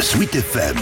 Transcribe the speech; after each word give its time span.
Sweet 0.00 0.36
FM. 0.36 0.76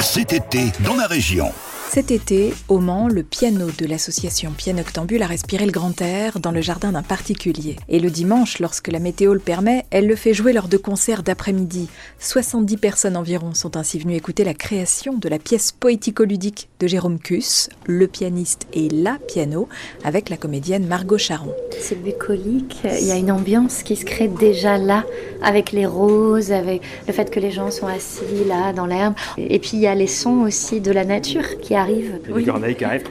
Cet 0.00 0.32
été, 0.32 0.72
dans 0.84 0.96
la 0.96 1.06
région. 1.06 1.52
Cet 1.88 2.10
été, 2.10 2.52
au 2.68 2.78
Mans, 2.78 3.06
le 3.06 3.22
piano 3.22 3.68
de 3.70 3.86
l'association 3.86 4.50
Pianoctambule 4.50 5.22
a 5.22 5.26
respiré 5.26 5.66
le 5.66 5.72
grand 5.72 6.00
air 6.00 6.40
dans 6.40 6.50
le 6.50 6.60
jardin 6.60 6.90
d'un 6.90 7.02
particulier. 7.02 7.76
Et 7.88 8.00
le 8.00 8.10
dimanche, 8.10 8.58
lorsque 8.58 8.88
la 8.88 8.98
météo 8.98 9.34
le 9.34 9.40
permet, 9.40 9.84
elle 9.90 10.08
le 10.08 10.16
fait 10.16 10.34
jouer 10.34 10.52
lors 10.52 10.68
de 10.68 10.78
concerts 10.78 11.22
d'après-midi. 11.22 11.88
70 12.18 12.76
personnes 12.78 13.16
environ 13.16 13.54
sont 13.54 13.76
ainsi 13.76 13.98
venues 13.98 14.16
écouter 14.16 14.42
la 14.42 14.54
création 14.54 15.14
de 15.14 15.28
la 15.28 15.38
pièce 15.38 15.70
poético-ludique 15.70 16.70
de 16.80 16.86
Jérôme 16.88 17.20
Cuss, 17.20 17.68
le 17.86 18.08
pianiste 18.08 18.66
et 18.72 18.88
la 18.88 19.18
piano, 19.28 19.68
avec 20.02 20.28
la 20.28 20.36
comédienne 20.36 20.86
Margot 20.86 21.18
Charon. 21.18 21.54
C'est 21.82 22.00
bucolique, 22.00 22.78
il 22.84 23.08
y 23.08 23.10
a 23.10 23.16
une 23.16 23.32
ambiance 23.32 23.82
qui 23.82 23.96
se 23.96 24.04
crée 24.04 24.28
déjà 24.28 24.78
là, 24.78 25.04
avec 25.42 25.72
les 25.72 25.84
roses, 25.84 26.52
avec 26.52 26.80
le 27.08 27.12
fait 27.12 27.28
que 27.28 27.40
les 27.40 27.50
gens 27.50 27.72
sont 27.72 27.88
assis 27.88 28.44
là 28.46 28.72
dans 28.72 28.86
l'herbe. 28.86 29.14
Et 29.36 29.58
puis 29.58 29.70
il 29.74 29.80
y 29.80 29.88
a 29.88 29.94
les 29.96 30.06
sons 30.06 30.42
aussi 30.42 30.80
de 30.80 30.92
la 30.92 31.04
nature 31.04 31.58
qui 31.60 31.74
arrivent. 31.74 32.20
Oui. 32.30 32.44
corneilles 32.44 32.76
qui 32.76 32.84
arrivent. 32.84 33.10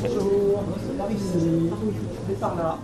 Bonjour, 0.00 0.62
par 0.96 1.10
ici, 1.10 1.70
par 2.40 2.54
là. 2.54 2.78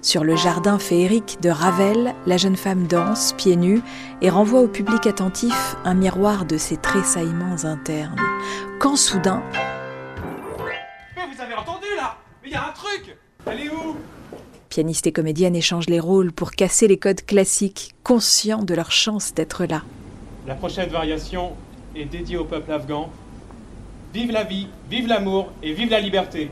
Sur 0.00 0.22
le 0.22 0.36
jardin 0.36 0.78
féerique 0.78 1.38
de 1.42 1.50
Ravel, 1.50 2.14
la 2.24 2.36
jeune 2.36 2.56
femme 2.56 2.86
danse, 2.86 3.34
pieds 3.36 3.56
nus, 3.56 3.82
et 4.22 4.30
renvoie 4.30 4.60
au 4.60 4.68
public 4.68 5.06
attentif 5.06 5.76
un 5.84 5.94
miroir 5.94 6.44
de 6.44 6.56
ses 6.56 6.76
tressaillements 6.76 7.64
internes. 7.64 8.16
Quand 8.78 8.94
soudain... 8.94 9.42
Mais 11.16 11.22
vous 11.34 11.42
avez 11.42 11.54
entendu 11.54 11.86
là? 11.96 12.16
Mais 12.42 12.50
il 12.50 12.52
y 12.52 12.56
a 12.56 12.68
un 12.68 12.72
truc 12.72 13.16
Elle 13.46 13.60
est 13.60 13.70
où? 13.70 13.96
Pianiste 14.68 15.08
et 15.08 15.12
comédienne 15.12 15.56
échangent 15.56 15.88
les 15.88 16.00
rôles 16.00 16.30
pour 16.30 16.52
casser 16.52 16.86
les 16.86 16.98
codes 16.98 17.24
classiques, 17.26 17.94
conscients 18.04 18.62
de 18.62 18.74
leur 18.74 18.92
chance 18.92 19.34
d'être 19.34 19.64
là. 19.64 19.82
La 20.46 20.54
prochaine 20.54 20.90
variation 20.90 21.54
est 21.96 22.04
dédiée 22.04 22.36
au 22.36 22.44
peuple 22.44 22.70
afghan. 22.70 23.10
Vive 24.14 24.30
la 24.30 24.44
vie, 24.44 24.68
vive 24.88 25.08
l'amour 25.08 25.50
et 25.62 25.72
vive 25.72 25.90
la 25.90 26.00
liberté. 26.00 26.50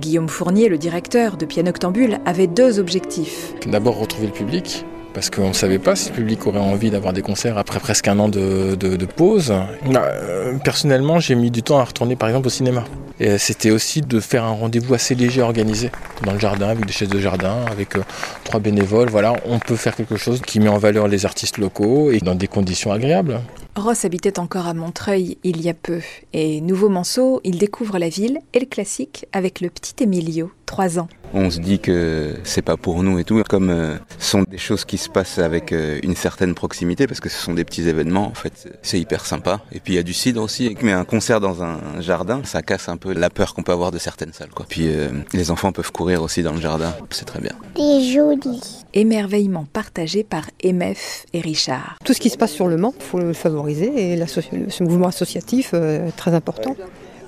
Guillaume 0.00 0.28
Fournier, 0.28 0.68
le 0.68 0.78
directeur 0.78 1.36
de 1.36 1.44
Pianoctambule, 1.44 2.18
avait 2.24 2.46
deux 2.46 2.78
objectifs. 2.78 3.52
D'abord 3.66 3.98
retrouver 3.98 4.26
le 4.26 4.32
public, 4.32 4.84
parce 5.12 5.30
qu'on 5.30 5.48
ne 5.48 5.54
savait 5.54 5.78
pas 5.78 5.96
si 5.96 6.10
le 6.10 6.16
public 6.16 6.46
aurait 6.46 6.58
envie 6.58 6.90
d'avoir 6.90 7.12
des 7.12 7.22
concerts 7.22 7.58
après 7.58 7.80
presque 7.80 8.08
un 8.08 8.18
an 8.18 8.28
de, 8.28 8.74
de, 8.74 8.96
de 8.96 9.06
pause. 9.06 9.52
Euh, 9.86 10.56
personnellement, 10.64 11.20
j'ai 11.20 11.34
mis 11.34 11.50
du 11.50 11.62
temps 11.62 11.78
à 11.78 11.84
retourner 11.84 12.16
par 12.16 12.28
exemple 12.28 12.46
au 12.46 12.50
cinéma. 12.50 12.84
Et 13.18 13.36
c'était 13.36 13.70
aussi 13.70 14.00
de 14.00 14.18
faire 14.18 14.44
un 14.44 14.52
rendez-vous 14.52 14.94
assez 14.94 15.14
léger 15.14 15.42
organisé 15.42 15.90
dans 16.24 16.32
le 16.32 16.38
jardin, 16.38 16.68
avec 16.68 16.86
des 16.86 16.92
chaises 16.92 17.08
de 17.08 17.20
jardin, 17.20 17.56
avec 17.70 17.96
euh, 17.96 18.02
trois 18.44 18.60
bénévoles. 18.60 19.10
Voilà, 19.10 19.34
on 19.44 19.58
peut 19.58 19.76
faire 19.76 19.94
quelque 19.94 20.16
chose 20.16 20.40
qui 20.40 20.58
met 20.58 20.68
en 20.68 20.78
valeur 20.78 21.06
les 21.06 21.26
artistes 21.26 21.58
locaux 21.58 22.10
et 22.10 22.20
dans 22.20 22.34
des 22.34 22.46
conditions 22.48 22.92
agréables. 22.92 23.40
Ross 23.76 24.04
habitait 24.04 24.38
encore 24.38 24.66
à 24.66 24.74
Montreuil 24.74 25.38
il 25.44 25.60
y 25.60 25.68
a 25.68 25.74
peu, 25.74 26.00
et 26.32 26.60
nouveau 26.60 26.88
Manceau, 26.88 27.40
il 27.44 27.58
découvre 27.58 27.98
la 27.98 28.08
ville 28.08 28.38
et 28.52 28.60
le 28.60 28.66
classique 28.66 29.26
avec 29.32 29.60
le 29.60 29.70
petit 29.70 30.02
Emilio, 30.02 30.50
3 30.66 30.98
ans. 30.98 31.08
On 31.32 31.50
se 31.50 31.60
dit 31.60 31.78
que 31.78 32.34
c'est 32.42 32.62
pas 32.62 32.76
pour 32.76 33.02
nous 33.02 33.18
et 33.18 33.24
tout, 33.24 33.42
comme 33.48 33.70
euh, 33.70 33.96
ce 34.18 34.30
sont 34.30 34.42
des 34.42 34.58
choses 34.58 34.84
qui 34.84 34.98
se 34.98 35.08
passent 35.08 35.38
avec 35.38 35.72
euh, 35.72 36.00
une 36.02 36.16
certaine 36.16 36.54
proximité, 36.54 37.06
parce 37.06 37.20
que 37.20 37.28
ce 37.28 37.40
sont 37.40 37.54
des 37.54 37.64
petits 37.64 37.88
événements, 37.88 38.26
en 38.26 38.34
fait, 38.34 38.68
c'est 38.82 38.98
hyper 38.98 39.24
sympa. 39.24 39.60
Et 39.72 39.78
puis 39.78 39.92
il 39.92 39.96
y 39.96 40.00
a 40.00 40.02
du 40.02 40.12
cidre 40.12 40.42
aussi, 40.42 40.76
mais 40.82 40.92
un 40.92 41.04
concert 41.04 41.40
dans 41.40 41.62
un 41.62 41.78
jardin, 42.00 42.40
ça 42.44 42.62
casse 42.62 42.88
un 42.88 42.96
peu 42.96 43.12
la 43.12 43.30
peur 43.30 43.54
qu'on 43.54 43.62
peut 43.62 43.72
avoir 43.72 43.92
de 43.92 43.98
certaines 43.98 44.32
salles. 44.32 44.50
Quoi. 44.50 44.66
Puis 44.68 44.88
euh, 44.88 45.08
les 45.32 45.50
enfants 45.50 45.70
peuvent 45.72 45.92
courir 45.92 46.22
aussi 46.22 46.42
dans 46.42 46.52
le 46.52 46.60
jardin, 46.60 46.92
c'est 47.10 47.26
très 47.26 47.40
bien. 47.40 47.52
C'est 47.76 48.12
joli. 48.12 48.60
Émerveillement 48.92 49.66
partagé 49.72 50.24
par 50.24 50.50
MF 50.64 51.26
et 51.32 51.40
Richard. 51.40 51.96
Tout 52.04 52.12
ce 52.12 52.20
qui 52.20 52.30
se 52.30 52.36
passe 52.36 52.52
sur 52.52 52.66
le 52.66 52.76
Mans, 52.76 52.92
il 52.98 53.04
faut 53.04 53.20
le 53.20 53.32
favoriser, 53.32 54.12
et 54.12 54.26
ce 54.26 54.82
mouvement 54.82 55.06
associatif 55.06 55.74
est 55.74 56.10
très 56.16 56.34
important 56.34 56.74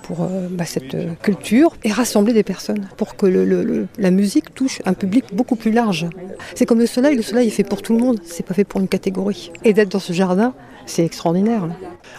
pour 0.03 0.23
euh, 0.23 0.49
bah, 0.51 0.65
cette 0.65 0.95
euh, 0.95 1.13
culture 1.23 1.77
et 1.85 1.93
rassembler 1.93 2.33
des 2.33 2.43
personnes 2.43 2.89
pour 2.97 3.17
que 3.17 3.27
le, 3.27 3.45
le, 3.45 3.87
la 3.99 4.11
musique 4.11 4.55
touche 4.55 4.83
un 4.85 4.95
public 4.95 5.25
beaucoup 5.33 5.57
plus 5.57 5.71
large. 5.73 6.07
C'est 6.55 6.67
comme 6.67 6.79
le 6.79 6.87
soleil, 6.87 7.17
le 7.17 7.23
soleil 7.23 7.49
est 7.49 7.53
fait 7.53 7.65
pour 7.65 7.83
tout 7.83 7.95
le 7.95 8.01
monde, 8.01 8.21
c'est 8.25 8.45
pas 8.45 8.55
fait 8.55 8.65
pour 8.65 8.81
une 8.81 8.89
catégorie. 8.89 9.53
Et 9.65 9.73
d'être 9.73 9.91
dans 9.91 9.99
ce 9.99 10.13
jardin, 10.13 10.55
c'est 10.87 11.05
extraordinaire. 11.05 11.69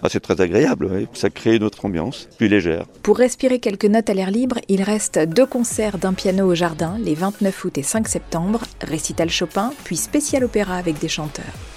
Ah, 0.02 0.08
c'est 0.10 0.20
très 0.20 0.40
agréable, 0.42 0.90
oui. 0.92 1.08
ça 1.14 1.30
crée 1.30 1.56
une 1.56 1.64
autre 1.64 1.86
ambiance, 1.86 2.28
plus 2.38 2.48
légère. 2.48 2.86
Pour 3.04 3.18
respirer 3.18 3.60
quelques 3.60 3.86
notes 3.86 4.10
à 4.10 4.14
l'air 4.14 4.32
libre, 4.32 4.58
il 4.70 4.82
reste 4.82 5.20
deux 5.20 5.46
concerts 5.46 5.98
d'un 5.98 6.14
piano 6.14 6.46
au 6.46 6.56
jardin, 6.56 6.98
les 7.04 7.16
29 7.16 7.66
août 7.66 7.78
et 7.78 7.84
5 7.84 8.08
septembre, 8.08 8.62
récital 8.82 9.30
Chopin, 9.30 9.74
puis 9.84 9.98
spécial 9.98 10.44
opéra 10.44 10.76
avec 10.78 11.00
des 11.00 11.10
chanteurs. 11.10 11.72